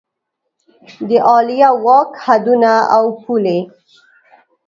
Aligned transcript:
د 1.07 1.11
عالیه 1.27 1.69
واک 1.83 2.11
حدونه 2.25 2.71
او 2.95 3.05
پولې 3.21 3.59